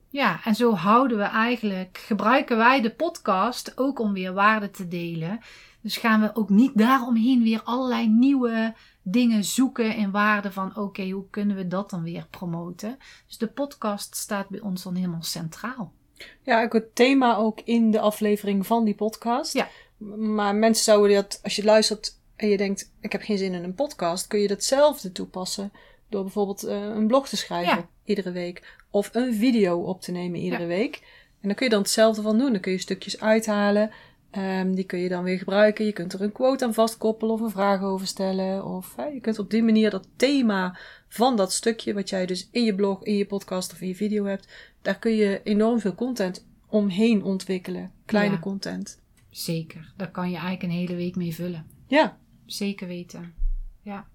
[0.09, 4.87] ja, en zo houden we eigenlijk, gebruiken wij de podcast ook om weer waarde te
[4.87, 5.39] delen.
[5.81, 11.09] Dus gaan we ook niet daaromheen weer allerlei nieuwe dingen zoeken in waarde van oké,
[11.09, 12.97] hoe kunnen we dat dan weer promoten?
[13.27, 15.93] Dus de podcast staat bij ons dan helemaal centraal.
[16.41, 19.53] Ja, ik het thema ook in de aflevering van die podcast.
[19.53, 19.67] Ja.
[20.17, 23.63] Maar mensen zouden dat, als je luistert en je denkt, ik heb geen zin in
[23.63, 25.71] een podcast, kun je datzelfde toepassen
[26.09, 27.87] door bijvoorbeeld eh, een blog te schrijven Ja.
[28.05, 28.77] iedere week.
[28.91, 30.67] Of een video op te nemen iedere Ja.
[30.67, 30.95] week.
[31.41, 32.51] En dan kun je dan hetzelfde van doen.
[32.51, 33.91] Dan kun je stukjes uithalen.
[34.31, 35.85] Ehm, die kun je dan weer gebruiken.
[35.85, 38.65] Je kunt er een quote aan vastkoppelen of een vraag over stellen.
[38.65, 42.63] Of je kunt op die manier dat thema van dat stukje, wat jij dus in
[42.63, 44.47] je blog, in je podcast of in je video hebt,
[44.81, 47.91] daar kun je enorm veel content omheen ontwikkelen.
[48.05, 48.39] Kleine Ja.
[48.39, 49.01] content.
[49.29, 51.65] Zeker, daar kan je eigenlijk een hele week mee vullen.
[51.87, 53.33] Ja, Zeker weten.
[53.81, 54.07] Ja,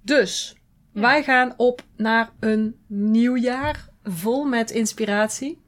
[0.00, 0.56] dus
[0.92, 1.00] Ja.
[1.00, 5.61] wij gaan op naar een nieuw jaar vol met inspiratie.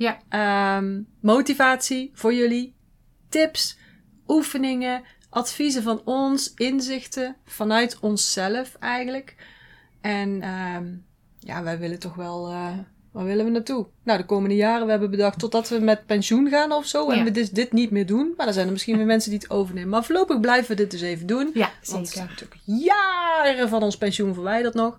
[0.00, 2.74] Ja, Ehm, motivatie voor jullie,
[3.28, 3.78] tips,
[4.26, 9.36] oefeningen, adviezen van ons, inzichten vanuit onszelf eigenlijk.
[10.00, 10.86] En ehm,
[11.38, 12.78] ja, wij willen toch wel, eh,
[13.12, 13.86] waar willen we naartoe?
[14.04, 17.10] Nou, de komende jaren, we hebben bedacht totdat we met pensioen gaan of zo.
[17.10, 18.34] En we dus dit niet meer doen.
[18.36, 19.90] Maar dan zijn er misschien weer mensen die het overnemen.
[19.90, 21.50] Maar voorlopig blijven we dit dus even doen.
[21.54, 22.28] ja Want er zijn zeker.
[22.28, 24.96] natuurlijk jaren van ons pensioen verwijderd nog.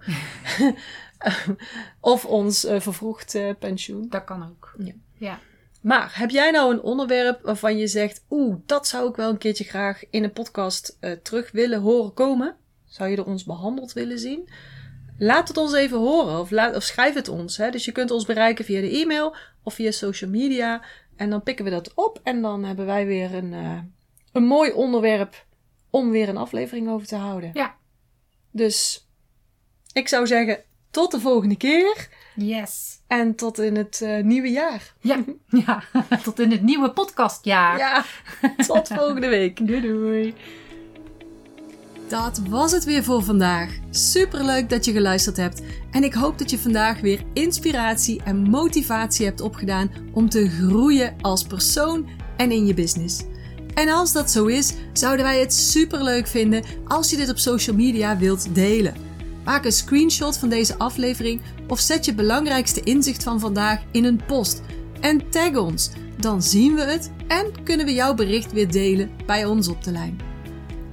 [2.00, 4.10] of ons eh, vervroegd pensioen.
[4.10, 4.74] Dat kan ook.
[4.78, 4.94] Ja.
[5.18, 5.40] ja.
[5.82, 9.38] Maar heb jij nou een onderwerp waarvan je zegt: Oeh, dat zou ik wel een
[9.38, 12.56] keertje graag in een podcast eh, terug willen horen komen?
[12.86, 14.50] Zou je door ons behandeld willen zien?
[15.18, 17.58] Laat het ons even horen of, laat, of schrijf het ons.
[17.58, 17.72] Hè?
[17.72, 20.82] Dus je kunt ons bereiken via de e-mail of via social media.
[21.16, 23.80] En dan pikken we dat op en dan hebben wij weer een, eh,
[24.32, 25.46] een mooi onderwerp
[25.90, 27.50] om weer een aflevering over te houden.
[27.54, 27.76] Ja.
[28.52, 29.08] Dus
[29.94, 33.00] ik zou zeggen: tot de volgende keer Yes.
[33.08, 34.94] en tot in het eh, nieuwe jaar.
[35.00, 35.24] Ja,
[35.66, 35.84] ja.
[36.24, 37.78] tot in het nieuwe podcastjaar.
[37.78, 38.06] Ja,
[38.68, 39.58] tot volgende week.
[39.68, 40.34] Doei doei.
[42.08, 43.70] Dat was het weer voor vandaag.
[43.90, 45.62] Superleuk dat je geluisterd hebt.
[45.92, 51.16] En ik hoop dat je vandaag weer inspiratie en motivatie hebt opgedaan om te groeien
[51.22, 53.24] als persoon en in je business.
[53.74, 57.76] En als dat zo is, zouden wij het superleuk vinden als je dit op social
[57.76, 58.94] media wilt delen.
[59.44, 64.22] Maak een screenshot van deze aflevering of zet je belangrijkste inzicht van vandaag in een
[64.28, 64.62] post
[65.00, 65.92] en tag ons.
[66.18, 69.92] Dan zien we het en kunnen we jouw bericht weer delen bij ons op de
[69.92, 70.20] lijn.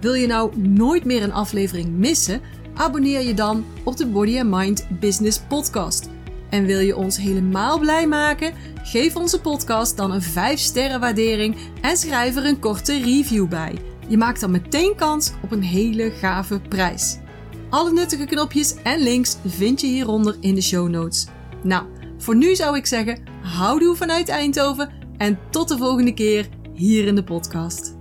[0.01, 2.41] Wil je nou nooit meer een aflevering missen?
[2.75, 6.09] Abonneer je dan op de Body and Mind Business Podcast.
[6.51, 8.53] En wil je ons helemaal blij maken?
[8.83, 13.79] Geef onze podcast dan een 5 sterren waardering en schrijf er een korte review bij.
[14.09, 17.19] Je maakt dan meteen kans op een hele gave prijs.
[17.71, 21.27] Alle nuttige knopjes en links vind je hieronder in de show notes.
[21.63, 21.87] Nou,
[22.19, 27.15] voor nu zou ik zeggen, houdoe vanuit Eindhoven en tot de volgende keer hier in
[27.15, 27.98] de podcast.